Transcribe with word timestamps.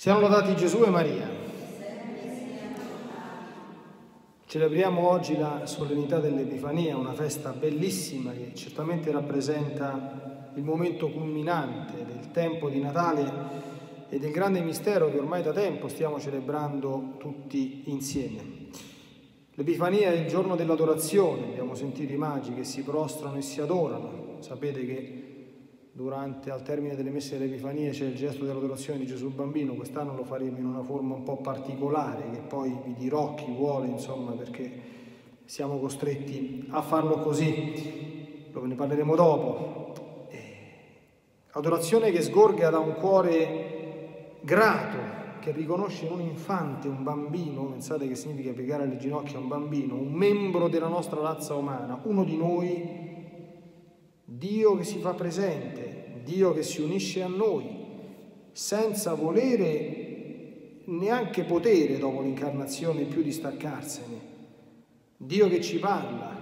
Siamo 0.00 0.20
lodati 0.20 0.54
Gesù 0.54 0.84
e 0.84 0.90
Maria. 0.90 1.28
Celebriamo 4.46 5.10
oggi 5.10 5.36
la 5.36 5.66
solennità 5.66 6.20
dell'Epifania, 6.20 6.96
una 6.96 7.14
festa 7.14 7.50
bellissima 7.50 8.30
che 8.30 8.52
certamente 8.54 9.10
rappresenta 9.10 10.52
il 10.54 10.62
momento 10.62 11.10
culminante 11.10 12.04
del 12.04 12.30
tempo 12.30 12.68
di 12.68 12.78
Natale 12.78 13.32
e 14.08 14.20
del 14.20 14.30
grande 14.30 14.60
mistero 14.60 15.10
che 15.10 15.18
ormai 15.18 15.42
da 15.42 15.52
tempo 15.52 15.88
stiamo 15.88 16.20
celebrando 16.20 17.16
tutti 17.18 17.82
insieme. 17.86 18.68
L'Epifania 19.54 20.12
è 20.12 20.14
il 20.16 20.28
giorno 20.28 20.54
dell'adorazione, 20.54 21.46
abbiamo 21.46 21.74
sentito 21.74 22.12
i 22.12 22.16
magi 22.16 22.54
che 22.54 22.62
si 22.62 22.84
prostrano 22.84 23.38
e 23.38 23.42
si 23.42 23.60
adorano. 23.60 24.36
Sapete 24.38 24.86
che 24.86 25.17
durante, 25.98 26.52
al 26.52 26.62
termine 26.62 26.94
delle 26.94 27.10
messe 27.10 27.36
dell'Epifania 27.36 27.90
c'è 27.90 28.04
il 28.04 28.14
gesto 28.14 28.44
dell'adorazione 28.44 29.00
di 29.00 29.06
Gesù 29.06 29.30
Bambino, 29.30 29.74
quest'anno 29.74 30.14
lo 30.14 30.22
faremo 30.22 30.56
in 30.56 30.64
una 30.64 30.84
forma 30.84 31.16
un 31.16 31.24
po' 31.24 31.38
particolare 31.38 32.30
che 32.30 32.38
poi 32.38 32.72
vi 32.84 32.94
dirò 32.94 33.34
chi 33.34 33.50
vuole, 33.50 33.88
insomma, 33.88 34.30
perché 34.30 34.70
siamo 35.44 35.80
costretti 35.80 36.66
a 36.68 36.82
farlo 36.82 37.18
così, 37.18 38.46
lo 38.52 38.64
ne 38.64 38.76
parleremo 38.76 39.16
dopo. 39.16 39.92
Eh, 40.28 40.56
adorazione 41.50 42.12
che 42.12 42.22
sgorga 42.22 42.70
da 42.70 42.78
un 42.78 42.94
cuore 42.94 44.36
grato, 44.42 44.98
che 45.40 45.50
riconosce 45.50 46.06
in 46.06 46.12
un 46.12 46.20
infante, 46.20 46.86
un 46.86 47.02
bambino, 47.02 47.64
pensate 47.64 48.06
che 48.06 48.14
significa 48.14 48.52
piegare 48.52 48.84
alle 48.84 48.98
ginocchia 48.98 49.40
un 49.40 49.48
bambino, 49.48 49.96
un 49.96 50.12
membro 50.12 50.68
della 50.68 50.86
nostra 50.86 51.20
razza 51.20 51.54
umana, 51.54 51.98
uno 52.04 52.22
di 52.22 52.36
noi, 52.36 53.06
Dio 54.30 54.76
che 54.76 54.84
si 54.84 54.98
fa 54.98 55.14
presente, 55.14 55.87
Dio 56.28 56.52
che 56.52 56.62
si 56.62 56.82
unisce 56.82 57.22
a 57.22 57.26
noi 57.26 57.64
senza 58.52 59.14
volere 59.14 60.82
neanche 60.84 61.44
potere 61.44 61.96
dopo 61.96 62.20
l'incarnazione 62.20 63.04
più 63.04 63.22
distaccarsene. 63.22 64.36
Dio 65.16 65.48
che 65.48 65.62
ci 65.62 65.78
parla, 65.78 66.36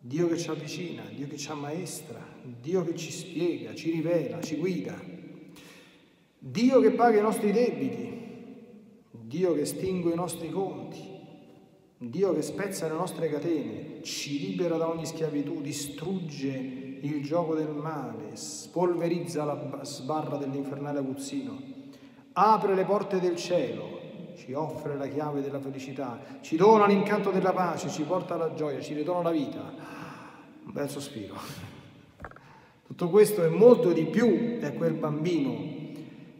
Dio 0.00 0.28
che 0.28 0.38
ci 0.38 0.48
avvicina, 0.48 1.02
Dio 1.14 1.26
che 1.28 1.36
ci 1.36 1.50
ammaestra, 1.50 2.26
Dio 2.42 2.82
che 2.82 2.96
ci 2.96 3.12
spiega, 3.12 3.74
ci 3.74 3.90
rivela, 3.90 4.40
ci 4.40 4.56
guida. 4.56 4.98
Dio 6.38 6.80
che 6.80 6.90
paga 6.92 7.18
i 7.18 7.22
nostri 7.22 7.52
debiti, 7.52 8.18
Dio 9.10 9.52
che 9.52 9.60
estingue 9.60 10.12
i 10.12 10.16
nostri 10.16 10.48
conti, 10.48 11.06
Dio 11.98 12.32
che 12.32 12.40
spezza 12.40 12.88
le 12.88 12.94
nostre 12.94 13.28
catene, 13.28 14.02
ci 14.02 14.38
libera 14.38 14.78
da 14.78 14.88
ogni 14.88 15.04
schiavitù, 15.04 15.60
distrugge 15.60 16.89
il 17.00 17.22
gioco 17.22 17.54
del 17.54 17.68
male, 17.68 18.34
spolverizza 18.34 19.44
la 19.44 19.80
sbarra 19.82 20.36
dell'infernale 20.36 20.98
aguzzino, 20.98 21.58
apre 22.32 22.74
le 22.74 22.84
porte 22.84 23.20
del 23.20 23.36
cielo, 23.36 23.98
ci 24.36 24.52
offre 24.52 24.96
la 24.96 25.06
chiave 25.06 25.40
della 25.42 25.60
felicità, 25.60 26.18
ci 26.40 26.56
dona 26.56 26.86
l'incanto 26.86 27.30
della 27.30 27.52
pace, 27.52 27.88
ci 27.88 28.02
porta 28.02 28.34
alla 28.34 28.54
gioia, 28.54 28.80
ci 28.80 28.94
ridona 28.94 29.22
la 29.22 29.30
vita. 29.30 29.60
Un 30.64 30.72
bel 30.72 30.88
sospiro. 30.88 31.34
Tutto 32.86 33.08
questo 33.08 33.44
è 33.44 33.48
molto 33.48 33.92
di 33.92 34.04
più 34.04 34.58
di 34.58 34.72
quel 34.76 34.94
bambino 34.94 35.78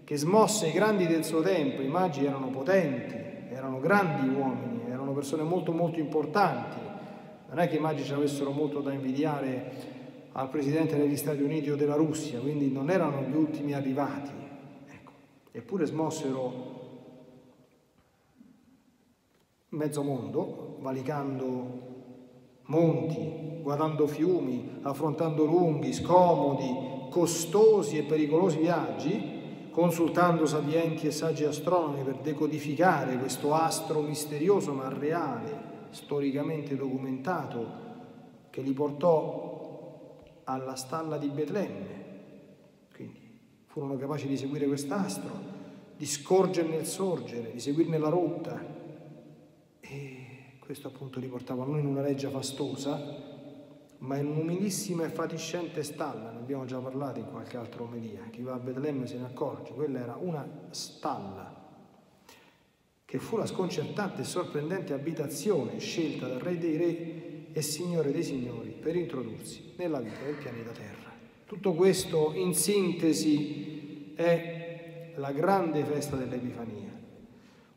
che 0.05 0.17
smosse 0.17 0.67
i 0.67 0.73
grandi 0.73 1.07
del 1.07 1.25
suo 1.25 1.41
tempo, 1.41 1.83
i 1.83 1.89
magi 1.89 2.25
erano 2.25 2.49
potenti, 2.49 3.15
erano 3.55 3.79
grandi 3.79 4.29
uomini, 4.29 4.91
erano 4.91 5.13
persone 5.13 5.43
molto 5.43 5.73
molto 5.73 6.01
importanti. 6.01 6.79
Non 7.49 7.59
è 7.61 7.69
che 7.69 7.77
i 7.77 7.81
magi 7.81 8.05
ci 8.05 8.13
avessero 8.13 8.51
molto 8.51 8.81
da 8.81 8.93
invidiare 8.93 9.99
al 10.33 10.49
presidente 10.49 10.97
degli 10.97 11.17
Stati 11.17 11.43
Uniti 11.43 11.71
o 11.71 11.77
della 11.77 11.97
Russia, 11.97 12.39
quindi 12.41 12.71
non 12.71 12.91
erano 12.91 13.23
gli 13.23 13.35
ultimi 13.35 13.73
arrivati. 13.73 14.31
Ecco. 14.89 15.11
Eppure 15.51 15.87
smossero 15.87 16.79
mezzo 19.71 20.03
mondo, 20.03 20.77
valicando 20.81 21.89
monti, 22.67 23.61
guardando 23.63 24.07
fiumi, 24.07 24.79
affrontando 24.83 25.45
lunghi, 25.45 25.93
scomodi, 25.93 27.09
costosi 27.11 27.99
e 27.99 28.03
pericolosi 28.03 28.59
viaggi, 28.59 29.39
consultando 29.71 30.47
sapienti 30.47 31.07
e 31.07 31.11
saggi 31.11 31.45
astronomi 31.45 32.03
per 32.03 32.17
decodificare 32.17 33.17
questo 33.19 33.55
astro 33.55 34.01
misterioso 34.01 34.73
ma 34.73 34.89
reale, 34.89 35.69
storicamente 35.91 36.77
documentato, 36.77 37.89
che 38.51 38.63
li 38.63 38.73
portò 38.73 39.60
alla 40.53 40.77
stalla 40.77 41.17
di 41.17 41.29
Betlemme. 41.29 42.09
Quindi 42.95 43.39
furono 43.67 43.97
capaci 43.97 44.27
di 44.27 44.37
seguire 44.37 44.67
quest'astro, 44.67 45.31
di 45.97 46.07
scorgerne 46.07 46.77
il 46.77 46.87
sorgere, 46.87 47.53
di 47.53 47.61
seguirne 47.61 47.99
la 47.99 48.09
rotta. 48.09 48.79
E 49.81 50.27
questo 50.59 50.89
appunto 50.89 51.19
li 51.19 51.29
portava 51.29 51.65
non 51.65 51.79
in 51.79 51.87
una 51.87 52.03
legge 52.03 52.29
fastosa, 52.29 53.29
ma 53.99 54.17
in 54.17 54.27
un'umilissima 54.27 55.05
e 55.05 55.09
fatiscente 55.09 55.83
stalla. 55.83 56.31
Ne 56.31 56.39
abbiamo 56.39 56.65
già 56.65 56.79
parlato 56.79 57.19
in 57.19 57.29
qualche 57.31 57.57
altra 57.57 57.83
omelia. 57.83 58.29
Chi 58.31 58.43
va 58.43 58.55
a 58.55 58.59
Betlemme 58.59 59.07
se 59.07 59.19
ne 59.19 59.27
accorge. 59.27 59.73
Quella 59.73 59.99
era 60.01 60.17
una 60.19 60.49
stalla 60.71 61.61
che 63.05 63.19
fu 63.19 63.37
la 63.37 63.47
sconcertante 63.47 64.21
e 64.21 64.25
sorprendente 64.25 64.93
abitazione 64.93 65.81
scelta 65.81 66.29
dal 66.29 66.39
Re 66.39 66.59
dei 66.59 66.77
Re 66.77 67.40
e 67.53 67.63
Signore 67.63 68.13
dei 68.13 68.23
Signori 68.23 68.71
per 68.71 68.97
introdursi 68.97 69.73
nella 69.77 70.01
vita 70.01 70.25
del 70.25 70.37
pianeta 70.37 70.71
Terra. 70.71 71.11
Tutto 71.47 71.73
questo 71.75 72.33
in 72.35 72.55
sintesi 72.55 74.13
è 74.15 75.13
la 75.17 75.33
grande 75.33 75.83
festa 75.85 76.17
dell'Epifania. 76.17 76.89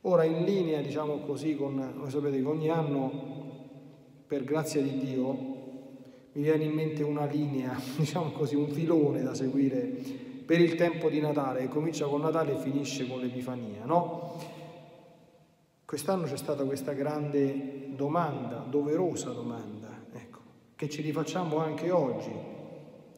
Ora 0.01 0.23
in 0.25 0.43
linea, 0.43 0.81
diciamo 0.81 1.19
così, 1.19 1.55
con, 1.55 1.93
voi 1.97 2.09
sapete 2.09 2.41
che 2.41 2.47
ogni 2.47 2.69
anno, 2.69 3.31
per 4.27 4.43
grazia 4.43 4.81
di 4.81 4.99
Dio, 4.99 5.31
mi 6.33 6.41
viene 6.41 6.65
in 6.65 6.71
mente 6.71 7.03
una 7.03 7.25
linea, 7.25 7.79
diciamo 7.97 8.31
così, 8.31 8.55
un 8.55 8.69
filone 8.69 9.23
da 9.23 9.33
seguire 9.33 10.31
per 10.45 10.59
il 10.59 10.75
tempo 10.75 11.09
di 11.09 11.21
Natale, 11.21 11.61
che 11.61 11.67
comincia 11.69 12.05
con 12.05 12.21
Natale 12.21 12.53
e 12.53 12.57
finisce 12.57 13.07
con 13.07 13.21
l'Epifania, 13.21 13.85
no? 13.85 14.61
Quest'anno 15.93 16.25
c'è 16.25 16.37
stata 16.37 16.63
questa 16.63 16.93
grande 16.93 17.89
domanda, 17.95 18.65
doverosa 18.67 19.29
domanda, 19.29 20.05
ecco, 20.11 20.39
che 20.75 20.89
ci 20.89 21.03
rifacciamo 21.03 21.57
anche 21.57 21.91
oggi. 21.91 22.31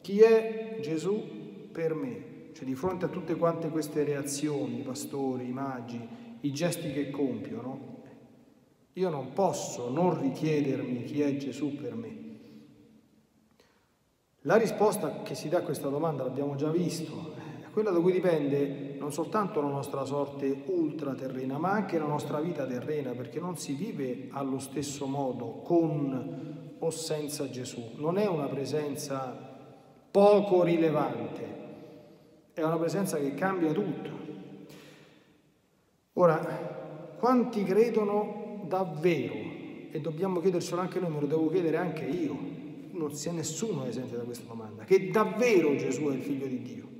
Chi 0.02 0.20
è 0.20 0.76
Gesù 0.82 1.70
per 1.72 1.94
me? 1.94 2.50
Cioè 2.52 2.66
di 2.66 2.74
fronte 2.74 3.06
a 3.06 3.08
tutte 3.08 3.34
quante 3.36 3.70
queste 3.70 4.04
reazioni, 4.04 4.80
i 4.80 4.82
pastori, 4.82 5.48
i 5.48 5.52
magi, 5.52 6.06
i 6.40 6.52
gesti 6.52 6.92
che 6.92 7.08
compiono, 7.08 8.02
io 8.92 9.08
non 9.08 9.32
posso 9.32 9.88
non 9.88 10.20
richiedermi 10.20 11.04
chi 11.04 11.22
è 11.22 11.34
Gesù 11.38 11.76
per 11.76 11.94
me. 11.94 12.18
La 14.40 14.56
risposta 14.56 15.22
che 15.22 15.34
si 15.34 15.48
dà 15.48 15.60
a 15.60 15.62
questa 15.62 15.88
domanda 15.88 16.24
l'abbiamo 16.24 16.56
già 16.56 16.68
visto, 16.68 17.32
quella 17.76 17.90
da 17.90 18.00
cui 18.00 18.12
dipende 18.12 18.96
non 18.98 19.12
soltanto 19.12 19.60
la 19.60 19.68
nostra 19.68 20.06
sorte 20.06 20.62
ultraterrena, 20.64 21.58
ma 21.58 21.72
anche 21.72 21.98
la 21.98 22.06
nostra 22.06 22.40
vita 22.40 22.64
terrena, 22.64 23.10
perché 23.10 23.38
non 23.38 23.58
si 23.58 23.74
vive 23.74 24.28
allo 24.30 24.58
stesso 24.58 25.04
modo 25.04 25.60
con 25.62 26.76
o 26.78 26.90
senza 26.90 27.50
Gesù. 27.50 27.90
Non 27.96 28.16
è 28.16 28.26
una 28.26 28.46
presenza 28.46 29.36
poco 30.10 30.62
rilevante, 30.62 31.44
è 32.54 32.62
una 32.62 32.78
presenza 32.78 33.18
che 33.18 33.34
cambia 33.34 33.70
tutto. 33.72 34.10
Ora, 36.14 37.16
quanti 37.18 37.62
credono 37.62 38.62
davvero? 38.66 39.34
E 39.90 40.00
dobbiamo 40.00 40.40
chiedercelo 40.40 40.80
anche 40.80 40.98
noi, 40.98 41.10
me 41.10 41.20
lo 41.20 41.26
devo 41.26 41.50
chiedere 41.50 41.76
anche 41.76 42.06
io. 42.06 42.34
Non 42.92 43.12
sia 43.12 43.32
nessuno 43.32 43.84
esente 43.84 44.16
da 44.16 44.22
questa 44.22 44.46
domanda, 44.48 44.84
che 44.84 45.10
davvero 45.10 45.76
Gesù 45.76 46.04
è 46.04 46.14
il 46.14 46.22
figlio 46.22 46.46
di 46.46 46.62
Dio 46.62 46.94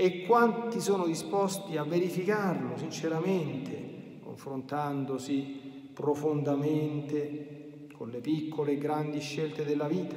e 0.00 0.22
quanti 0.22 0.80
sono 0.80 1.04
disposti 1.04 1.76
a 1.76 1.84
verificarlo 1.84 2.74
sinceramente, 2.78 4.16
confrontandosi 4.22 5.90
profondamente 5.92 7.88
con 7.92 8.08
le 8.08 8.20
piccole 8.20 8.72
e 8.72 8.78
grandi 8.78 9.20
scelte 9.20 9.62
della 9.62 9.86
vita. 9.88 10.16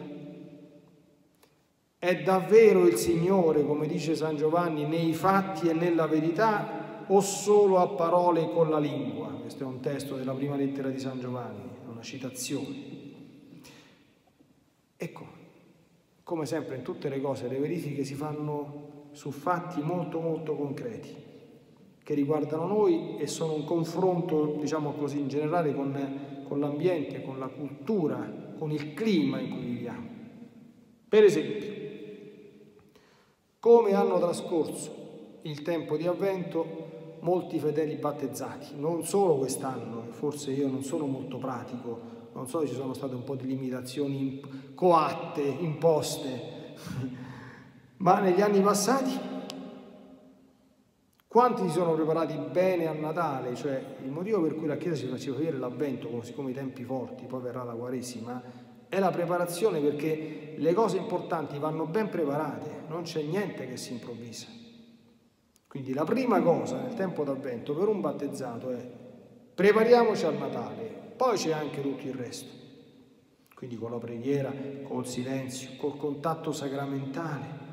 È 1.97 2.21
davvero 2.23 2.87
il 2.87 2.95
Signore, 2.95 3.65
come 3.65 3.85
dice 3.85 4.15
San 4.15 4.37
Giovanni, 4.37 4.85
nei 4.85 5.11
fatti 5.11 5.67
e 5.67 5.73
nella 5.73 6.07
verità 6.07 7.03
o 7.07 7.19
solo 7.19 7.79
a 7.79 7.89
parole 7.89 8.49
con 8.51 8.69
la 8.69 8.79
lingua? 8.79 9.27
Questo 9.31 9.65
è 9.65 9.67
un 9.67 9.81
testo 9.81 10.15
della 10.15 10.33
prima 10.33 10.55
lettera 10.55 10.87
di 10.87 10.99
San 10.99 11.19
Giovanni, 11.19 11.69
una 11.89 12.01
citazione. 12.01 13.01
Ecco, 14.95 15.27
come 16.23 16.45
sempre 16.45 16.77
in 16.77 16.83
tutte 16.83 17.09
le 17.09 17.19
cose 17.19 17.49
le 17.49 17.59
verifiche 17.59 18.05
si 18.05 18.13
fanno 18.13 19.01
su 19.13 19.31
fatti 19.31 19.81
molto 19.81 20.19
molto 20.19 20.55
concreti 20.55 21.23
che 22.03 22.13
riguardano 22.13 22.67
noi 22.67 23.15
e 23.17 23.27
sono 23.27 23.53
un 23.53 23.63
confronto, 23.63 24.57
diciamo 24.59 24.91
così, 24.91 25.19
in 25.19 25.29
generale 25.29 25.73
con, 25.73 26.43
con 26.43 26.59
l'ambiente, 26.59 27.23
con 27.23 27.39
la 27.39 27.47
cultura, 27.47 28.53
con 28.57 28.71
il 28.71 28.93
clima 28.93 29.39
in 29.39 29.49
cui 29.49 29.63
viviamo. 29.63 30.07
Per 31.07 31.23
esempio, 31.23 31.71
come 33.59 33.93
hanno 33.93 34.19
trascorso 34.19 35.39
il 35.43 35.61
tempo 35.61 35.95
di 35.95 36.05
avvento 36.05 36.91
molti 37.21 37.57
fedeli 37.57 37.95
battezzati, 37.95 38.75
non 38.77 39.05
solo 39.05 39.37
quest'anno, 39.37 40.07
forse 40.09 40.51
io 40.51 40.67
non 40.67 40.83
sono 40.83 41.05
molto 41.05 41.37
pratico, 41.37 42.11
non 42.33 42.49
so 42.49 42.59
se 42.59 42.67
ci 42.67 42.73
sono 42.73 42.93
state 42.93 43.15
un 43.15 43.23
po' 43.23 43.35
di 43.35 43.47
limitazioni 43.47 44.41
coatte, 44.75 45.41
imposte, 45.41 46.75
ma 48.03 48.19
negli 48.19 48.41
anni 48.41 48.59
passati 48.59 49.17
quanti 51.25 51.63
si 51.63 51.69
sono 51.69 51.93
preparati 51.93 52.37
bene 52.51 52.85
a 52.87 52.93
Natale, 52.93 53.55
cioè 53.55 53.81
il 54.03 54.11
motivo 54.11 54.41
per 54.41 54.55
cui 54.55 54.67
la 54.67 54.75
Chiesa 54.75 54.97
si 54.97 55.07
faceva 55.07 55.37
vedere 55.37 55.57
l'avvento, 55.57 56.21
siccome 56.21 56.51
i 56.51 56.53
tempi 56.53 56.83
forti, 56.83 57.25
poi 57.25 57.41
verrà 57.41 57.63
la 57.63 57.73
Quaresima, 57.73 58.43
è 58.87 58.99
la 58.99 59.09
preparazione 59.09 59.79
perché 59.79 60.53
le 60.57 60.73
cose 60.73 60.97
importanti 60.97 61.57
vanno 61.57 61.85
ben 61.87 62.09
preparate, 62.09 62.83
non 62.87 63.03
c'è 63.03 63.23
niente 63.23 63.67
che 63.67 63.77
si 63.77 63.93
improvvisa. 63.93 64.47
Quindi 65.65 65.93
la 65.93 66.03
prima 66.03 66.39
cosa 66.41 66.81
nel 66.81 66.93
tempo 66.93 67.23
d'avvento 67.23 67.73
per 67.73 67.87
un 67.87 68.01
battezzato 68.01 68.69
è 68.69 68.91
prepariamoci 69.55 70.25
al 70.25 70.37
Natale, 70.37 71.13
poi 71.15 71.37
c'è 71.37 71.51
anche 71.51 71.81
tutto 71.81 72.05
il 72.05 72.13
resto. 72.13 72.51
Quindi 73.55 73.77
con 73.77 73.91
la 73.91 73.97
preghiera, 73.97 74.53
col 74.83 75.07
silenzio, 75.07 75.69
col 75.77 75.97
contatto 75.97 76.51
sacramentale, 76.51 77.63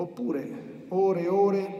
Oppure 0.00 0.84
ore 0.88 1.20
e 1.20 1.28
ore 1.28 1.74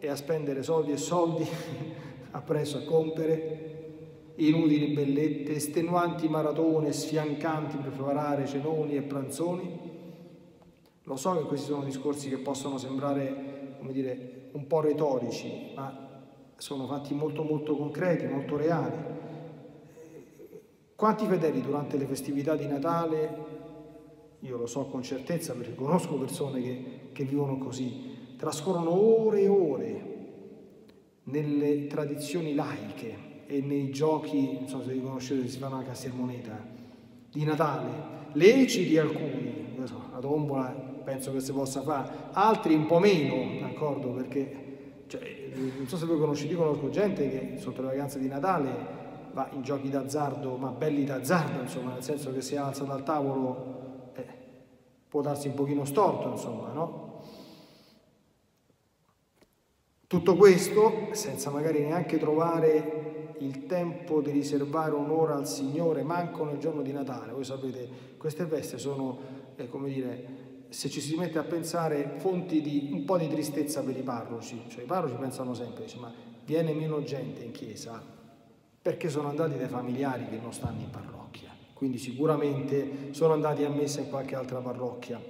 e 0.00 0.08
a 0.08 0.16
spendere 0.16 0.64
soldi 0.64 0.90
e 0.90 0.96
soldi 0.96 1.46
appresso 2.32 2.78
a 2.78 2.82
compiere 2.82 4.34
inutili 4.36 4.92
bellette, 4.92 5.54
estenuanti 5.54 6.28
maratone 6.28 6.92
sfiancanti 6.92 7.76
per 7.76 7.92
preparare 7.92 8.46
cenoni 8.46 8.96
e 8.96 9.02
pranzoni. 9.02 9.92
Lo 11.04 11.16
so 11.16 11.36
che 11.36 11.44
questi 11.44 11.66
sono 11.66 11.84
discorsi 11.84 12.28
che 12.28 12.38
possono 12.38 12.76
sembrare, 12.76 13.76
come 13.78 13.92
dire, 13.92 14.48
un 14.52 14.66
po' 14.66 14.80
retorici, 14.80 15.72
ma 15.76 16.24
sono 16.56 16.86
fatti 16.88 17.14
molto 17.14 17.44
molto 17.44 17.76
concreti, 17.76 18.26
molto 18.26 18.56
reali. 18.56 18.96
Quanti 20.96 21.26
fedeli 21.26 21.60
durante 21.60 21.96
le 21.98 22.06
festività 22.06 22.56
di 22.56 22.66
Natale 22.66 23.54
io 24.44 24.58
lo 24.58 24.66
so 24.66 24.84
con 24.86 25.02
certezza 25.02 25.54
perché 25.54 25.74
conosco 25.74 26.16
persone 26.16 26.60
che, 26.60 26.84
che 27.14 27.24
vivono 27.24 27.56
così, 27.56 28.34
trascorrono 28.36 28.90
ore 28.90 29.40
e 29.40 29.48
ore 29.48 30.12
nelle 31.24 31.86
tradizioni 31.86 32.54
laiche 32.54 33.46
e 33.46 33.60
nei 33.62 33.90
giochi, 33.90 34.58
non 34.58 34.68
so 34.68 34.82
se 34.82 34.92
vi 34.92 35.00
conoscete, 35.00 35.48
si 35.48 35.58
fanno 35.58 35.76
anche 35.76 35.90
a 35.90 35.94
Sermoneta, 35.94 36.62
di 37.30 37.44
Natale, 37.44 37.88
leciti 38.32 38.98
alcuni, 38.98 39.76
so, 39.84 40.02
la 40.12 40.18
tombola 40.18 40.92
penso 41.04 41.32
che 41.32 41.40
si 41.40 41.52
possa 41.52 41.82
fare, 41.82 42.10
altri 42.32 42.74
un 42.74 42.86
po' 42.86 42.98
meno, 42.98 43.60
d'accordo? 43.60 44.10
Perché, 44.10 45.04
cioè, 45.06 45.52
non 45.54 45.86
so 45.86 45.96
se 45.96 46.06
voi 46.06 46.18
conoscete, 46.18 46.54
conosco 46.54 46.90
gente 46.90 47.30
che 47.30 47.58
sotto 47.58 47.80
le 47.82 47.88
vacanze 47.88 48.18
di 48.18 48.26
Natale 48.26 49.02
va 49.32 49.48
in 49.52 49.62
giochi 49.62 49.88
d'azzardo, 49.88 50.56
ma 50.56 50.70
belli 50.70 51.04
d'azzardo, 51.04 51.60
insomma, 51.60 51.92
nel 51.92 52.02
senso 52.02 52.32
che 52.32 52.40
si 52.40 52.56
alza 52.56 52.84
dal 52.84 53.02
tavolo 53.02 53.74
può 55.14 55.22
darsi 55.22 55.46
un 55.46 55.54
pochino 55.54 55.84
storto, 55.84 56.28
insomma, 56.28 56.72
no? 56.72 57.03
Tutto 60.14 60.36
questo 60.36 61.08
senza 61.10 61.50
magari 61.50 61.80
neanche 61.80 62.20
trovare 62.20 63.34
il 63.38 63.66
tempo 63.66 64.20
di 64.20 64.30
riservare 64.30 64.92
un'ora 64.94 65.34
al 65.34 65.48
Signore, 65.48 66.04
manco 66.04 66.44
nel 66.44 66.58
giorno 66.58 66.82
di 66.82 66.92
Natale. 66.92 67.32
Voi 67.32 67.42
sapete, 67.42 67.88
queste 68.16 68.46
feste 68.46 68.78
sono, 68.78 69.18
eh, 69.56 69.68
come 69.68 69.92
dire, 69.92 70.66
se 70.68 70.88
ci 70.88 71.00
si 71.00 71.16
mette 71.16 71.38
a 71.38 71.42
pensare, 71.42 72.12
fonti 72.18 72.60
di 72.60 72.90
un 72.92 73.04
po' 73.04 73.18
di 73.18 73.26
tristezza 73.26 73.82
per 73.82 73.96
i 73.96 74.02
parroci. 74.02 74.62
Cioè 74.68 74.84
i 74.84 74.86
parroci 74.86 75.16
pensano 75.16 75.52
sempre, 75.52 75.82
dice, 75.82 75.98
ma 75.98 76.12
viene 76.44 76.72
meno 76.74 77.02
gente 77.02 77.42
in 77.42 77.50
chiesa 77.50 78.00
perché 78.80 79.08
sono 79.08 79.30
andati 79.30 79.58
dai 79.58 79.66
familiari 79.66 80.28
che 80.28 80.38
non 80.40 80.52
stanno 80.52 80.80
in 80.80 80.90
parrocchia 80.90 81.14
quindi 81.74 81.98
sicuramente 81.98 83.08
sono 83.10 83.34
andati 83.34 83.62
a 83.64 83.68
messa 83.68 84.00
in 84.00 84.08
qualche 84.08 84.34
altra 84.36 84.60
parrocchia. 84.60 85.20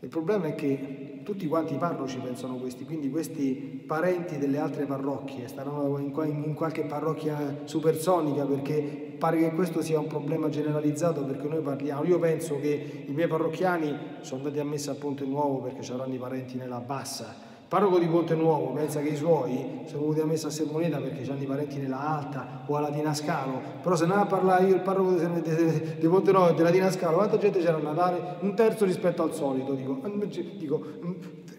Il 0.00 0.08
problema 0.08 0.46
è 0.46 0.54
che 0.54 1.20
tutti 1.24 1.46
quanti 1.48 1.74
i 1.74 1.78
parroci 1.78 2.18
pensano 2.18 2.56
questi, 2.56 2.84
quindi 2.84 3.10
questi 3.10 3.82
parenti 3.86 4.38
delle 4.38 4.58
altre 4.58 4.84
parrocchie 4.84 5.48
staranno 5.48 5.98
in 5.98 6.54
qualche 6.54 6.82
parrocchia 6.82 7.62
supersonica 7.64 8.44
perché 8.44 9.14
pare 9.18 9.38
che 9.38 9.50
questo 9.50 9.80
sia 9.82 9.98
un 9.98 10.06
problema 10.06 10.48
generalizzato 10.48 11.24
perché 11.24 11.48
noi 11.48 11.62
parliamo, 11.62 12.04
io 12.04 12.18
penso 12.18 12.60
che 12.60 13.04
i 13.06 13.12
miei 13.12 13.26
parrocchiani 13.26 13.96
sono 14.20 14.42
andati 14.42 14.60
a 14.60 14.64
messa 14.64 14.92
a 14.92 14.94
Ponte 14.94 15.24
Nuovo 15.24 15.58
perché 15.62 15.90
avranno 15.90 16.14
i 16.14 16.18
parenti 16.18 16.56
nella 16.56 16.80
bassa, 16.80 17.34
parroco 17.68 17.98
di 17.98 18.06
Ponte 18.06 18.34
Nuovo 18.34 18.72
pensa 18.72 19.00
che 19.00 19.08
i 19.08 19.16
suoi 19.16 19.82
sono 19.86 20.02
venuti 20.02 20.20
a 20.20 20.24
messa 20.24 20.46
a 20.46 20.50
Sermoneta 20.50 20.98
perché 20.98 21.28
hanno 21.30 21.42
i 21.42 21.46
parenti 21.46 21.78
nella 21.78 22.00
Alta 22.00 22.64
o 22.66 22.76
alla 22.76 22.90
Dinascalo, 22.90 23.60
però 23.82 23.96
se 23.96 24.06
ne 24.06 24.14
a 24.14 24.26
parlare 24.26 24.66
io, 24.66 24.74
il 24.74 24.82
parroco 24.82 25.12
di, 25.12 25.42
di, 25.42 25.96
di 25.98 26.08
Ponte 26.08 26.32
Nuovo 26.32 26.50
e 26.50 26.54
della 26.54 26.70
Dinascalo, 26.70 27.16
quanta 27.16 27.38
gente 27.38 27.58
c'era 27.58 27.76
a 27.76 27.80
Natale? 27.80 28.36
Un 28.40 28.54
terzo 28.54 28.84
rispetto 28.84 29.22
al 29.22 29.34
solito, 29.34 29.74
dico, 29.74 30.00
dico 30.56 30.84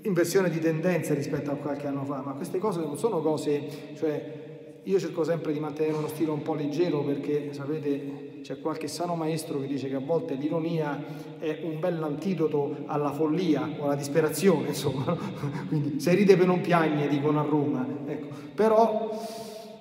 inversione 0.04 0.50
di 0.50 0.59
tendenze 0.59 1.13
rispetto 1.13 1.51
a 1.51 1.56
qualche 1.56 1.88
anno 1.88 2.06
fa, 2.06 2.21
ma 2.24 2.33
queste 2.33 2.57
cose 2.59 2.80
non 2.80 2.98
sono 2.98 3.19
cose, 3.19 3.94
cioè 3.95 4.45
io 4.83 5.00
cerco 5.00 5.25
sempre 5.25 5.51
di 5.51 5.59
mantenere 5.59 5.98
uno 5.98 6.07
stile 6.07 6.31
un 6.31 6.42
po' 6.42 6.54
leggero 6.54 7.01
perché 7.04 7.51
sapete 7.51 8.27
c'è 8.42 8.60
qualche 8.60 8.88
sano 8.88 9.16
maestro 9.16 9.60
che 9.60 9.68
dice 9.68 9.89
che 9.89 9.95
a 9.95 10.00
volte 10.00 10.36
l'ironia 10.36 11.04
è 11.39 11.60
un 11.63 11.80
bel 11.80 12.01
antidoto 12.01 12.78
alla 12.86 13.12
follia 13.12 13.69
o 13.78 13.86
alla 13.86 13.95
disperazione, 13.95 14.69
insomma. 14.69 15.18
Quindi 15.68 16.00
se 16.00 16.13
ride 16.13 16.38
per 16.38 16.48
non 16.48 16.62
piagne, 16.62 17.07
dicono 17.07 17.39
a 17.39 17.44
Roma. 17.44 17.86
Ecco. 18.06 18.28
Però 18.56 19.10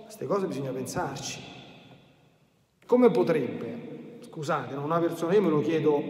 queste 0.05 0.27
cose 0.27 0.47
bisogna 0.47 0.71
pensarci. 0.71 1.41
Come 2.87 3.11
potrebbe, 3.11 4.19
scusate, 4.21 4.75
una 4.75 4.99
persona, 4.99 5.35
io 5.35 5.43
me 5.43 5.51
lo 5.51 5.61
chiedo 5.61 6.03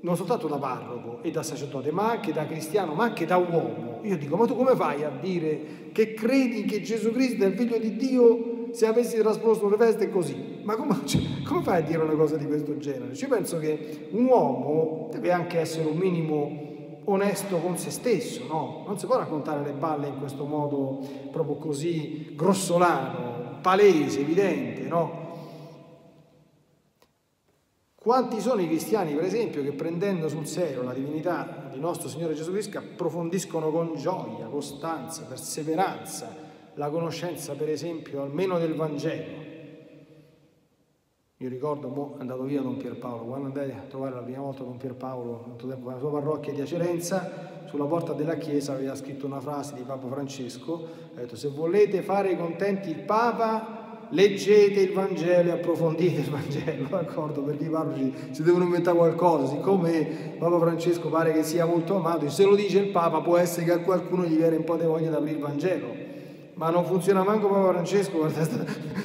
non 0.00 0.16
soltanto 0.16 0.46
da 0.46 0.56
parroco 0.56 1.20
e 1.22 1.30
da 1.30 1.42
sacerdote, 1.42 1.90
ma 1.90 2.10
anche 2.10 2.32
da 2.32 2.46
cristiano, 2.46 2.94
ma 2.94 3.04
anche 3.04 3.26
da 3.26 3.36
uomo. 3.38 3.98
Io 4.02 4.16
dico, 4.16 4.36
ma 4.36 4.46
tu 4.46 4.54
come 4.54 4.76
fai 4.76 5.02
a 5.02 5.10
dire 5.10 5.90
che 5.92 6.14
credi 6.14 6.64
che 6.64 6.80
Gesù 6.80 7.10
Cristo 7.10 7.42
è 7.42 7.48
il 7.48 7.54
figlio 7.54 7.78
di 7.78 7.96
Dio 7.96 8.68
se 8.70 8.86
avessi 8.86 9.18
trasposto 9.18 9.68
le 9.68 9.76
feste 9.76 10.10
così? 10.10 10.55
Ma 10.66 10.74
come, 10.74 11.06
cioè, 11.06 11.22
come 11.44 11.62
fai 11.62 11.80
a 11.80 11.84
dire 11.84 12.02
una 12.02 12.14
cosa 12.14 12.36
di 12.36 12.44
questo 12.44 12.76
genere? 12.76 13.12
Io 13.12 13.28
penso 13.28 13.58
che 13.58 14.08
un 14.10 14.24
uomo 14.24 15.08
deve 15.12 15.30
anche 15.30 15.60
essere 15.60 15.88
un 15.88 15.96
minimo 15.96 17.04
onesto 17.04 17.58
con 17.58 17.78
se 17.78 17.92
stesso, 17.92 18.44
no? 18.48 18.82
Non 18.84 18.98
si 18.98 19.06
può 19.06 19.16
raccontare 19.16 19.62
le 19.62 19.70
balle 19.70 20.08
in 20.08 20.18
questo 20.18 20.44
modo 20.44 21.06
proprio 21.30 21.54
così 21.54 22.32
grossolano, 22.34 23.60
palese, 23.62 24.22
evidente, 24.22 24.82
no? 24.88 25.24
Quanti 27.94 28.40
sono 28.40 28.60
i 28.60 28.66
cristiani, 28.66 29.14
per 29.14 29.22
esempio, 29.22 29.62
che 29.62 29.70
prendendo 29.70 30.28
sul 30.28 30.48
serio 30.48 30.82
la 30.82 30.92
divinità 30.92 31.68
di 31.72 31.78
nostro 31.78 32.08
Signore 32.08 32.34
Gesù 32.34 32.50
Cristo 32.50 32.78
approfondiscono 32.78 33.70
con 33.70 33.94
gioia, 33.94 34.46
costanza, 34.46 35.22
perseveranza 35.26 36.34
la 36.74 36.90
conoscenza, 36.90 37.52
per 37.54 37.68
esempio, 37.68 38.22
almeno 38.22 38.58
del 38.58 38.74
Vangelo? 38.74 39.45
Io 41.40 41.50
ricordo, 41.50 41.88
mo, 41.88 42.14
è 42.16 42.22
andato 42.22 42.44
via 42.44 42.62
Don 42.62 42.78
Pierpaolo, 42.78 43.24
quando 43.24 43.48
andai 43.48 43.70
a 43.70 43.84
trovare 43.86 44.14
la 44.14 44.22
prima 44.22 44.40
volta 44.40 44.62
Don 44.62 44.78
Pierpaolo, 44.78 45.58
nella 45.64 45.98
sua 45.98 46.10
parrocchia 46.10 46.54
di 46.54 46.62
Acerenza, 46.62 47.64
sulla 47.66 47.84
porta 47.84 48.14
della 48.14 48.36
chiesa 48.36 48.72
aveva 48.72 48.94
scritto 48.94 49.26
una 49.26 49.38
frase 49.38 49.74
di 49.74 49.82
Papa 49.82 50.08
Francesco, 50.08 50.88
ha 51.14 51.20
detto 51.20 51.36
se 51.36 51.48
volete 51.48 52.00
fare 52.00 52.38
contenti 52.38 52.88
il 52.88 53.00
Papa 53.00 54.06
leggete 54.08 54.80
il 54.80 54.94
Vangelo 54.94 55.50
e 55.50 55.52
approfondite 55.52 56.20
il 56.22 56.30
Vangelo, 56.30 56.86
d'accordo? 56.88 57.42
Perché 57.42 57.64
i 57.64 57.68
parroci 57.68 58.14
si 58.30 58.42
devono 58.42 58.64
inventare 58.64 58.96
qualcosa, 58.96 59.46
siccome 59.46 60.36
Papa 60.38 60.58
Francesco 60.58 61.10
pare 61.10 61.34
che 61.34 61.42
sia 61.42 61.66
molto 61.66 61.96
amato, 61.96 62.30
se 62.30 62.44
lo 62.44 62.54
dice 62.54 62.78
il 62.78 62.88
Papa 62.92 63.20
può 63.20 63.36
essere 63.36 63.66
che 63.66 63.72
a 63.72 63.80
qualcuno 63.80 64.24
gli 64.24 64.36
viene 64.36 64.56
un 64.56 64.64
po' 64.64 64.76
di 64.76 64.86
voglia 64.86 65.10
di 65.10 65.16
aprire 65.16 65.36
il 65.36 65.42
Vangelo, 65.42 66.05
ma 66.56 66.70
non 66.70 66.84
funziona 66.84 67.22
manco 67.22 67.48
Papa 67.48 67.72
Francesco, 67.72 68.16
guarda, 68.16 68.46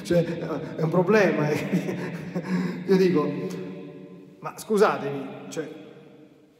cioè, 0.02 0.24
è 0.24 0.82
un 0.82 0.90
problema. 0.90 1.50
Eh. 1.50 1.96
Io 2.86 2.96
dico, 2.96 3.30
ma 4.40 4.54
scusatemi, 4.56 5.28
cioè, 5.50 5.68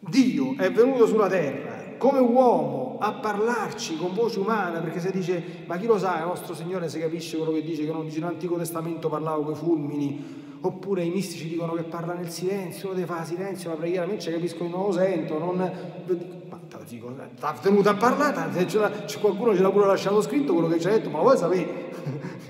Dio 0.01 0.55
è 0.57 0.71
venuto 0.71 1.07
sulla 1.07 1.29
terra 1.29 1.81
come 1.97 2.19
uomo 2.19 2.99
a 3.01 3.13
parlarci 3.13 3.97
con 3.97 4.13
voce 4.13 4.39
umana, 4.41 4.81
perché 4.81 5.01
se 5.01 5.11
dice, 5.13 5.65
ma 5.67 5.79
chi 5.79 5.87
lo 5.87 5.99
sa, 5.99 6.19
il 6.19 6.27
nostro 6.27 6.55
Signore 6.55 6.89
se 6.89 6.99
capisce 6.99 7.37
quello 7.37 7.53
che 7.53 7.63
dice, 7.63 7.87
che 7.87 7.93
non 7.93 8.05
dice 8.05 8.21
l'Antico 8.21 8.57
Testamento 8.57 9.09
parlava 9.09 9.43
con 9.43 9.53
i 9.53 9.57
fulmini, 9.57 10.59
oppure 10.61 11.05
i 11.05 11.11
mistici 11.11 11.49
dicono 11.49 11.73
che 11.73 11.85
parla 11.85 12.13
nel 12.13 12.29
silenzio, 12.29 12.89
uno 12.89 12.97
deve 12.97 13.07
fare 13.07 13.25
silenzio, 13.25 13.71
la 13.71 13.77
preghiera, 13.77 14.05
invece 14.05 14.31
capisco 14.31 14.59
che 14.65 14.69
non 14.69 14.87
lo 14.87 14.93
sento, 14.93 15.39
non... 15.39 16.42
Ma 16.73 16.85
dico, 16.87 17.15
sta 17.37 17.55
venuto 17.63 17.89
a 17.89 17.95
parlare, 17.95 18.65
c'è 18.65 19.19
qualcuno 19.21 19.55
ce 19.55 19.63
l'ha 19.63 19.71
pure 19.71 19.87
lasciato 19.87 20.23
scritto 20.23 20.53
quello 20.53 20.69
che 20.69 20.81
ci 20.81 20.87
ha 20.87 20.91
detto, 20.91 21.11
ma 21.11 21.19
lo 21.19 21.25
vuoi 21.25 21.37
sapere? 21.37 21.91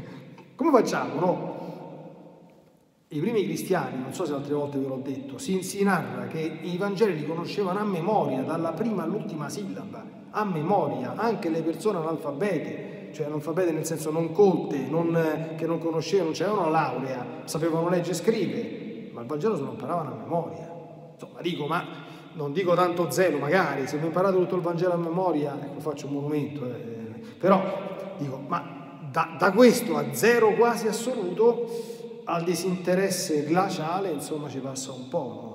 Come 0.54 0.70
facciamo, 0.70 1.20
no? 1.20 1.52
i 3.12 3.20
primi 3.20 3.44
cristiani, 3.44 4.00
non 4.00 4.14
so 4.14 4.24
se 4.24 4.32
altre 4.32 4.54
volte 4.54 4.78
ve 4.78 4.86
l'ho 4.86 5.00
detto, 5.02 5.36
si, 5.36 5.62
si 5.62 5.82
narra 5.82 6.26
che 6.28 6.40
i 6.62 6.78
Vangeli 6.78 7.14
li 7.14 7.26
conoscevano 7.26 7.78
a 7.78 7.84
memoria, 7.84 8.40
dalla 8.40 8.72
prima 8.72 9.02
all'ultima 9.02 9.50
sillaba, 9.50 10.02
a 10.30 10.44
memoria, 10.44 11.14
anche 11.16 11.50
le 11.50 11.60
persone 11.60 11.98
analfabete, 11.98 13.10
cioè 13.12 13.26
analfabete 13.26 13.70
nel 13.70 13.84
senso 13.84 14.10
non 14.10 14.32
colte, 14.32 14.78
non, 14.88 15.52
che 15.58 15.66
non 15.66 15.78
conoscevano, 15.78 16.30
non 16.30 16.38
c'erano 16.38 16.70
laurea, 16.70 17.42
sapevano 17.44 17.90
leggere 17.90 18.12
e 18.12 18.14
scrivere, 18.14 19.10
ma 19.12 19.20
il 19.20 19.26
Vangelo 19.26 19.56
se 19.56 19.62
lo 19.62 19.72
imparavano 19.72 20.10
a 20.10 20.16
memoria. 20.16 20.70
Insomma, 21.12 21.40
dico, 21.42 21.66
ma 21.66 21.84
non 22.34 22.52
dico 22.52 22.74
tanto 22.74 23.10
zero, 23.10 23.38
magari, 23.38 23.86
se 23.86 23.98
mi 23.98 24.06
imparate 24.06 24.36
tutto 24.36 24.56
il 24.56 24.62
Vangelo 24.62 24.92
a 24.92 24.96
memoria, 24.96 25.58
ecco, 25.60 25.80
faccio 25.80 26.06
un 26.06 26.12
monumento, 26.14 26.64
eh, 26.64 27.20
però 27.38 28.14
dico, 28.18 28.40
ma 28.46 28.98
da, 29.10 29.36
da 29.38 29.52
questo 29.52 29.96
a 29.96 30.12
zero 30.12 30.54
quasi 30.54 30.88
assoluto 30.88 31.66
al 32.24 32.44
disinteresse 32.44 33.44
glaciale, 33.44 34.10
insomma, 34.10 34.48
ci 34.48 34.58
passa 34.58 34.92
un 34.92 35.08
po'. 35.08 35.18
No? 35.18 35.51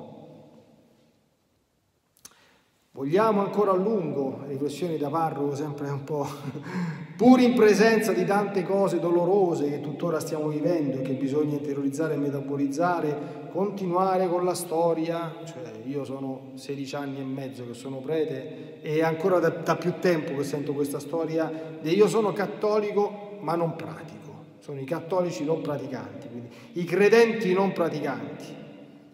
Vogliamo 2.98 3.42
ancora 3.42 3.74
a 3.74 3.76
lungo, 3.76 4.40
riflessioni 4.48 4.98
da 4.98 5.10
parroco 5.10 5.54
sempre 5.54 5.88
un 5.88 6.04
po', 6.04 6.26
pur 7.16 7.40
in 7.40 7.54
presenza 7.54 8.12
di 8.12 8.26
tante 8.26 8.64
cose 8.64 9.00
dolorose 9.00 9.70
che 9.70 9.82
tuttora 9.82 10.20
stiamo 10.20 10.48
vivendo 10.48 10.98
e 10.98 11.02
che 11.04 11.14
bisogna 11.14 11.54
interiorizzare 11.54 12.16
e 12.16 12.18
metabolizzare, 12.18 13.50
continuare 13.52 14.28
con 14.28 14.44
la 14.44 14.56
storia, 14.56 15.32
cioè 15.44 15.74
io 15.86 16.04
sono 16.06 16.54
16 16.56 16.96
anni 16.96 17.20
e 17.20 17.24
mezzo 17.24 17.68
che 17.68 17.76
sono 17.76 17.98
prete 17.98 18.82
e 18.82 19.04
ancora 19.04 19.38
da, 19.38 19.50
da 19.50 19.76
più 19.76 19.94
tempo 20.00 20.36
che 20.36 20.44
sento 20.44 20.74
questa 20.74 20.98
storia, 20.98 21.78
io 21.84 22.08
sono 22.08 22.34
cattolico 22.34 23.38
ma 23.42 23.54
non 23.54 23.76
pratico 23.76 24.16
sono 24.58 24.82
i 24.82 24.86
cattolici 24.86 25.46
non 25.46 25.62
praticanti, 25.62 26.28
quindi 26.28 26.50
i 26.74 26.84
credenti 26.84 27.54
non 27.54 27.72
praticanti. 27.72 28.66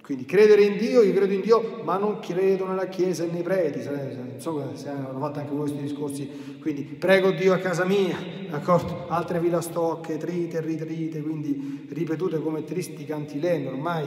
Quindi 0.04 0.26
credere 0.26 0.64
in 0.64 0.76
Dio, 0.76 1.02
io 1.02 1.14
credo 1.14 1.32
in 1.32 1.40
Dio, 1.40 1.80
ma 1.82 1.98
non 1.98 2.20
credo 2.20 2.68
nella 2.68 2.88
Chiesa 2.88 3.24
e 3.24 3.32
nei 3.32 3.42
preti. 3.42 3.82
Non 3.86 4.34
so 4.36 4.72
se 4.74 4.90
hanno 4.90 5.18
fatto 5.18 5.40
anche 5.40 5.56
questi 5.56 5.78
discorsi. 5.78 6.58
Quindi 6.60 6.84
prego 6.84 7.32
Dio 7.32 7.54
a 7.54 7.58
casa 7.58 7.86
mia, 7.86 8.18
d'accordo? 8.50 9.06
Altre 9.08 9.40
vilastocche, 9.40 10.18
trite, 10.18 10.60
ritrite, 10.60 11.22
quindi 11.22 11.88
ripetute 11.90 12.42
come 12.42 12.66
tristi 12.66 13.06
cantilene. 13.06 13.70
Ormai 13.70 14.06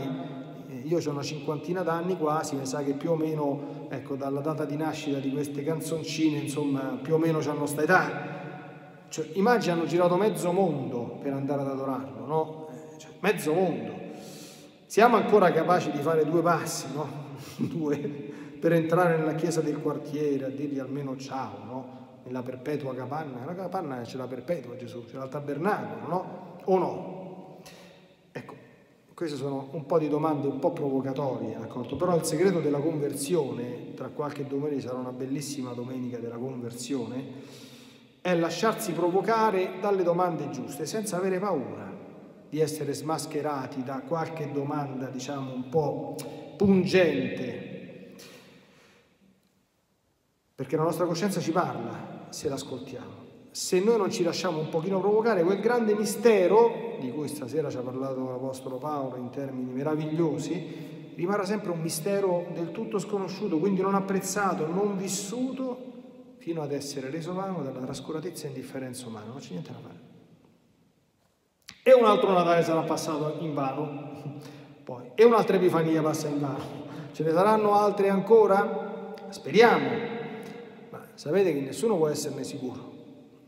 eh, 0.69 0.83
io 0.87 0.99
ho 0.99 1.11
una 1.11 1.23
cinquantina 1.23 1.81
d'anni 1.81 2.19
quasi, 2.19 2.57
mi 2.57 2.67
sa 2.67 2.83
che 2.83 2.93
più 2.93 3.12
o 3.12 3.17
meno, 3.17 3.87
ecco, 3.88 4.17
dalla 4.17 4.41
data 4.41 4.67
di 4.67 4.76
nascita 4.76 5.19
di 5.19 5.31
queste 5.31 5.65
canzoncine, 5.65 6.37
insomma, 6.37 6.99
più 7.00 7.15
o 7.15 7.19
meno 7.19 7.38
hanno 7.38 7.65
sta 7.65 7.83
età. 7.83 8.35
Cioè, 9.09 9.31
immagini 9.33 9.73
hanno 9.73 9.87
girato 9.87 10.17
mezzo 10.17 10.53
mondo 10.53 11.19
per 11.23 11.33
andare 11.33 11.62
ad 11.62 11.69
adorarlo, 11.69 12.26
no? 12.26 12.69
Cioè, 12.99 13.12
mezzo 13.21 13.55
mondo. 13.55 14.05
Siamo 14.87 15.16
ancora 15.16 15.50
capaci 15.50 15.90
di 15.90 15.99
fare 15.99 16.25
due 16.25 16.43
passi, 16.43 16.87
no? 16.95 17.35
due, 17.59 17.99
per 17.99 18.73
entrare 18.73 19.16
nella 19.16 19.35
chiesa 19.35 19.61
del 19.61 19.81
quartiere, 19.81 20.45
a 20.45 20.49
dirgli 20.49 20.78
almeno 20.78 21.16
ciao, 21.16 21.64
no? 21.64 22.05
Nella 22.23 22.43
perpetua 22.43 22.95
capanna. 22.95 23.45
La 23.45 23.57
capanna 23.57 24.00
c'è 24.02 24.16
la 24.16 24.28
perpetua 24.28 24.76
Gesù, 24.76 25.05
c'è 25.05 25.16
il 25.21 25.28
tabernacolo, 25.28 26.07
no? 26.07 26.59
O 26.66 26.78
no? 26.78 27.61
Ecco, 28.31 28.55
queste 29.12 29.37
sono 29.37 29.71
un 29.73 29.87
po' 29.87 29.99
di 29.99 30.09
domande 30.09 30.47
un 30.47 30.61
po' 30.61 30.71
provocatorie, 30.71 31.59
d'accordo? 31.59 31.97
Però 31.97 32.14
il 32.14 32.23
segreto 32.23 32.61
della 32.61 32.78
conversione, 32.78 33.93
tra 33.95 34.07
qualche 34.07 34.47
domenica 34.47 34.83
sarà 34.83 34.99
una 34.99 35.12
bellissima 35.12 35.73
domenica 35.73 36.19
della 36.19 36.37
conversione, 36.37 37.25
è 38.21 38.37
lasciarsi 38.37 38.93
provocare 38.93 39.81
dalle 39.81 40.05
domande 40.05 40.49
giuste, 40.50 40.87
senza 40.87 41.16
avere 41.16 41.40
paura 41.40 41.96
di 42.49 42.61
essere 42.61 42.93
smascherati 42.93 43.83
da 43.83 44.03
qualche 44.07 44.50
domanda, 44.50 45.09
diciamo, 45.09 45.53
un 45.53 45.69
po' 45.69 46.17
pungente. 46.57 48.15
Perché 50.55 50.76
la 50.76 50.85
nostra 50.85 51.05
coscienza 51.07 51.41
ci 51.41 51.53
parla 51.53 52.29
se 52.31 52.49
l'ascoltiamo. 52.49 53.25
Se 53.50 53.81
noi 53.81 53.97
non 53.97 54.11
ci 54.11 54.23
lasciamo 54.23 54.59
un 54.59 54.69
pochino 54.69 55.00
provocare, 55.00 55.43
quel 55.43 55.61
grande 55.61 55.95
mistero, 55.95 56.97
di 57.00 57.11
cui 57.11 57.29
stasera 57.29 57.71
ci 57.71 57.76
ha 57.76 57.83
parlato 57.83 58.29
l'Apostolo 58.29 58.76
Paolo 58.76 59.17
in 59.17 59.31
termini 59.31 59.73
meravigliosi, 59.73 61.12
rimarrà 61.15 61.45
sempre 61.45 61.73
un 61.73 61.81
mistero 61.81 62.47
del 62.53 62.71
tutto 62.71 62.99
sconosciuto, 62.99 63.59
quindi 63.59 63.81
non 63.81 63.95
apprezzato, 63.95 64.67
non 64.67 64.97
vissuto 64.97 65.95
fino 66.38 66.62
ad 66.62 66.73
essere 66.73 67.11
reso 67.11 67.33
vano 67.33 67.62
dalla 67.62 67.81
trascuratezza 67.81 68.45
e 68.45 68.49
indifferenza 68.49 69.07
umana, 69.07 69.26
non 69.26 69.38
c'è 69.38 69.50
niente 69.50 69.73
da 69.73 69.79
fare. 69.79 70.06
E 71.88 71.95
un 71.95 72.05
altro 72.05 72.33
Natale 72.33 72.64
sarà 72.64 72.81
passato 72.81 73.37
in 73.38 73.55
vano, 73.55 74.40
poi, 74.83 75.12
e 75.14 75.23
un'altra 75.23 75.55
Epifania 75.55 76.02
passa 76.02 76.26
in 76.26 76.40
vano. 76.40 76.64
Ce 77.12 77.23
ne 77.23 77.31
saranno 77.31 77.75
altre 77.75 78.09
ancora? 78.09 79.14
Speriamo, 79.28 79.88
ma 80.90 81.07
sapete 81.14 81.55
che 81.55 81.61
nessuno 81.61 81.97
può 81.97 82.09
esserne 82.09 82.43
sicuro. 82.43 82.93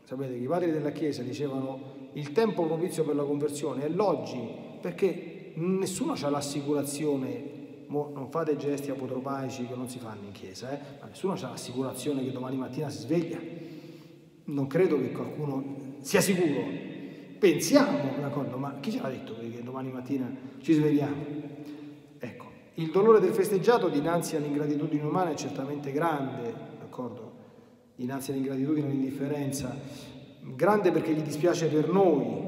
Sapete 0.05 0.37
che 0.37 0.43
i 0.43 0.47
padri 0.47 0.71
della 0.71 0.91
Chiesa 0.91 1.21
dicevano 1.21 2.07
il 2.13 2.31
tempo 2.31 2.65
propizio 2.65 3.03
per 3.03 3.15
la 3.15 3.23
conversione 3.23 3.83
è 3.83 3.89
l'oggi, 3.89 4.39
perché 4.79 5.51
nessuno 5.55 6.13
ha 6.13 6.29
l'assicurazione 6.29 7.57
non 7.87 8.27
fate 8.29 8.55
gesti 8.55 8.89
apotropaici 8.89 9.67
che 9.67 9.75
non 9.75 9.89
si 9.89 9.99
fanno 9.99 10.27
in 10.27 10.31
chiesa, 10.31 10.71
eh? 10.71 10.79
ma 11.01 11.07
nessuno 11.07 11.33
ha 11.33 11.41
l'assicurazione 11.41 12.23
che 12.23 12.31
domani 12.31 12.55
mattina 12.55 12.87
si 12.87 12.99
sveglia. 12.99 13.37
Non 14.45 14.65
credo 14.67 14.97
che 14.97 15.11
qualcuno 15.11 15.97
sia 15.99 16.21
sicuro. 16.21 16.88
Pensiamo, 17.39 18.19
d'accordo, 18.19 18.57
ma 18.57 18.79
chi 18.81 18.91
ce 18.91 19.01
l'ha 19.01 19.07
detto 19.07 19.33
che 19.39 19.61
domani 19.63 19.89
mattina 19.89 20.29
ci 20.59 20.73
svegliamo? 20.73 21.25
Ecco, 22.17 22.45
il 22.73 22.91
dolore 22.91 23.21
del 23.21 23.31
festeggiato 23.31 23.87
dinanzi 23.87 24.35
all'ingratitudine 24.35 25.03
umana 25.03 25.29
è 25.29 25.35
certamente 25.35 25.93
grande, 25.93 26.53
d'accordo? 26.77 27.31
Dinanzi 27.95 28.31
all'ingratitudine 28.31 28.87
e 28.87 28.89
all'indifferenza, 28.89 29.73
grande 30.41 30.91
perché 30.91 31.13
gli 31.13 31.21
dispiace 31.21 31.67
per 31.67 31.87
noi, 31.87 32.47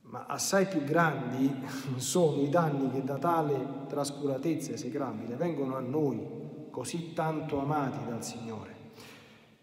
ma 0.00 0.26
assai 0.26 0.66
più 0.66 0.82
grandi 0.82 1.48
sono 1.96 2.42
i 2.42 2.48
danni 2.48 2.90
che 2.90 3.04
da 3.04 3.18
tale 3.18 3.84
trascuratezza 3.86 4.72
esecrabile 4.72 5.36
vengono 5.36 5.76
a 5.76 5.80
noi, 5.80 6.18
così 6.70 7.12
tanto 7.12 7.60
amati 7.60 7.98
dal 8.08 8.24
Signore. 8.24 8.70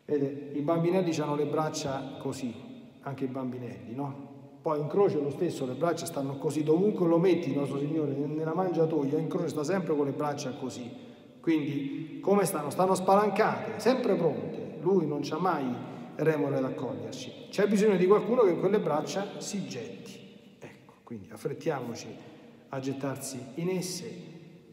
Vede, 0.05 0.51
i 0.53 0.61
bambinelli 0.61 1.13
hanno 1.19 1.35
le 1.35 1.45
braccia 1.45 2.15
così, 2.19 2.68
anche 3.09 3.25
i 3.25 3.27
bambinelli, 3.27 3.93
no? 3.93 4.27
Poi 4.61 4.79
in 4.79 4.87
croce 4.87 5.19
lo 5.19 5.29
stesso, 5.29 5.65
le 5.65 5.73
braccia 5.73 6.05
stanno 6.05 6.37
così, 6.37 6.63
dovunque 6.63 7.07
lo 7.07 7.17
metti 7.17 7.49
il 7.49 7.57
nostro 7.57 7.79
Signore, 7.79 8.13
nella 8.13 8.53
mangiatoia, 8.53 9.17
in 9.17 9.27
croce 9.27 9.47
sta 9.47 9.63
sempre 9.63 9.95
con 9.95 10.05
le 10.05 10.11
braccia 10.11 10.53
così. 10.53 10.89
Quindi 11.39 12.19
come 12.21 12.45
stanno? 12.45 12.69
Stanno 12.69 12.95
spalancate, 12.95 13.79
sempre 13.79 14.15
pronte. 14.15 14.77
Lui 14.81 15.07
non 15.07 15.21
c'ha 15.21 15.37
mai 15.37 15.65
remore 16.15 16.57
ad 16.57 16.65
accoglierci. 16.65 17.47
C'è 17.49 17.67
bisogno 17.67 17.95
di 17.95 18.05
qualcuno 18.05 18.43
che 18.43 18.57
quelle 18.57 18.79
braccia 18.79 19.39
si 19.39 19.65
getti. 19.65 20.17
Quindi 21.03 21.29
affrettiamoci 21.31 22.07
a 22.69 22.79
gettarsi 22.79 23.43
in 23.55 23.69
esse 23.69 24.13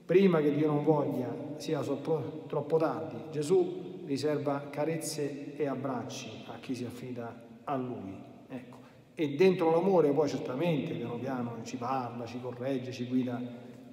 prima 0.04 0.40
che 0.40 0.52
Dio 0.54 0.66
non 0.66 0.84
voglia 0.84 1.34
sia 1.56 1.80
troppo 1.80 2.76
tardi. 2.76 3.16
Gesù 3.30 4.02
riserva 4.04 4.68
carezze 4.68 5.56
e 5.56 5.66
abbracci 5.66 6.44
a 6.48 6.58
chi 6.60 6.74
si 6.74 6.84
affida 6.84 7.26
a 7.28 7.45
Lui. 7.74 8.14
Ecco. 8.48 8.76
E 9.14 9.34
dentro 9.34 9.70
l'amore 9.70 10.10
poi 10.10 10.28
certamente 10.28 10.92
piano 10.92 11.16
piano 11.16 11.56
ci 11.62 11.76
parla, 11.76 12.26
ci 12.26 12.40
corregge, 12.40 12.92
ci 12.92 13.06
guida, 13.06 13.40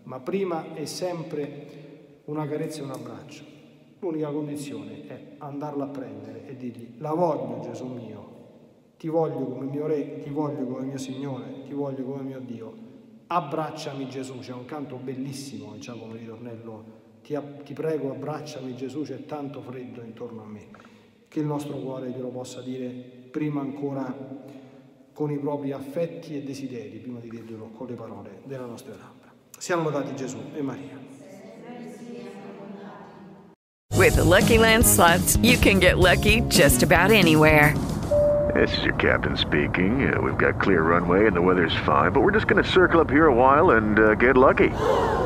ma 0.04 0.20
prima 0.20 0.74
è 0.74 0.86
sempre 0.86 2.22
una 2.26 2.48
carezza 2.48 2.82
e 2.82 2.84
un 2.84 2.92
abbraccio. 2.92 3.44
L'unica 4.00 4.30
condizione 4.30 5.08
è 5.08 5.36
andarla 5.38 5.86
a 5.86 5.88
prendere 5.88 6.46
e 6.46 6.58
dirgli 6.58 6.96
la 6.98 7.14
voglio 7.14 7.62
Gesù 7.62 7.86
mio, 7.86 8.32
ti 8.98 9.08
voglio 9.08 9.46
come 9.46 9.66
mio 9.66 9.88
Re, 9.88 10.20
ti 10.20 10.30
voglio 10.30 10.66
come 10.66 10.86
mio 10.86 10.98
Signore, 10.98 11.64
ti 11.64 11.74
voglio 11.74 12.04
come 12.04 12.22
mio 12.22 12.40
Dio. 12.40 12.92
Abbracciami 13.28 14.08
Gesù, 14.10 14.40
c'è 14.40 14.52
un 14.52 14.66
canto 14.66 14.98
bellissimo, 14.98 15.72
diciamo 15.74 16.02
come 16.02 16.18
ritornello, 16.18 16.84
ti, 17.24 17.38
ti 17.64 17.74
prego 17.74 18.12
abbracciami 18.12 18.76
Gesù, 18.76 19.04
c'è 19.04 19.26
tanto 19.26 19.62
freddo 19.62 20.02
intorno 20.02 20.44
a 20.44 20.46
me. 20.46 20.68
Che 21.30 21.40
il 21.40 21.46
nostro 21.46 21.78
cuore 21.78 22.10
glielo 22.10 22.28
possa 22.28 22.62
dire 22.62 23.23
prima 23.34 23.62
ancora 23.62 24.16
con 25.12 25.32
i 25.32 25.40
propri 25.40 25.72
affetti 25.72 26.38
e 26.38 26.44
desideri, 26.44 27.00
prima 27.00 27.20
di 27.20 27.30
dirglielo 27.30 27.72
con 27.76 27.88
le 27.88 27.96
parole 27.96 28.42
della 28.44 28.68
nostra 28.68 28.92
labbra. 28.92 29.34
Siamo 29.58 29.90
lodati 29.90 30.16
Gesù 30.16 30.38
e 30.54 30.62
Maria. 30.62 31.02
With 33.96 34.16
the 34.16 34.24
Lucky 34.24 34.58
Land 34.58 34.86
slots, 34.86 35.38
you 35.42 35.58
can 35.58 35.80
get 35.80 35.98
lucky 35.98 36.42
just 36.48 36.84
about 36.84 37.10
anywhere. 37.10 37.74
This 38.54 38.78
is 38.78 38.84
your 38.84 38.96
captain 38.96 39.36
speaking. 39.36 40.14
Uh, 40.14 40.22
we've 40.22 40.38
got 40.38 40.62
clear 40.62 40.84
runway 40.84 41.26
and 41.26 41.36
the 41.36 41.42
weather's 41.42 41.76
fine, 41.86 42.12
but 42.12 42.22
we're 42.22 42.34
just 42.34 42.46
going 42.46 42.64
to 42.64 42.70
circle 42.70 43.02
up 43.02 43.10
here 43.10 43.26
a 43.26 43.34
while 43.34 43.72
and 43.72 43.98
uh, 43.98 44.14
get 44.14 44.38
lucky. 44.38 44.70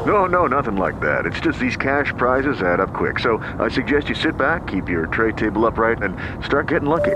No, 0.05 0.27
no, 0.27 0.47
nothing 0.47 0.77
like 0.77 1.01
that. 1.01 1.25
It's 1.25 1.41
just 1.41 1.59
these 1.59 1.75
cash 1.75 2.13
prizes 2.15 2.61
add 2.61 2.79
up 2.79 2.93
quick. 2.93 3.19
So 3.19 3.39
I 3.59 3.69
suggest 3.69 4.07
you 4.07 4.15
sit 4.15 4.37
back, 4.37 4.65
keep 4.65 4.87
your 4.87 5.07
tray 5.07 5.33
table 5.33 5.65
upright, 5.65 6.01
and 6.01 6.15
start 6.45 6.69
getting 6.69 6.87
lucky. 6.87 7.15